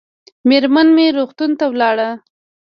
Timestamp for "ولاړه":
1.73-2.09